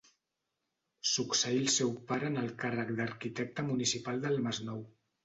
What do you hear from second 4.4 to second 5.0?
Masnou.